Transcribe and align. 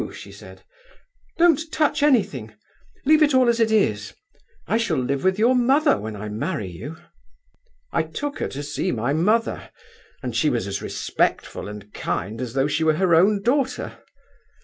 she 0.11 0.31
said, 0.31 0.63
'don't 1.37 1.71
touch 1.71 2.01
anything; 2.01 2.55
leave 3.05 3.21
it 3.21 3.35
all 3.35 3.47
as 3.47 3.59
it 3.59 3.71
is; 3.71 4.15
I 4.65 4.79
shall 4.79 4.97
live 4.97 5.23
with 5.23 5.37
your 5.37 5.53
mother 5.55 5.95
when 5.99 6.15
I 6.15 6.27
marry 6.27 6.69
you.' 6.71 6.97
"I 7.91 8.01
took 8.01 8.39
her 8.39 8.47
to 8.47 8.63
see 8.63 8.91
my 8.91 9.13
mother, 9.13 9.69
and 10.23 10.35
she 10.35 10.49
was 10.49 10.65
as 10.65 10.81
respectful 10.81 11.67
and 11.67 11.93
kind 11.93 12.41
as 12.41 12.53
though 12.53 12.65
she 12.65 12.83
were 12.83 12.95
her 12.95 13.13
own 13.13 13.43
daughter. 13.43 13.99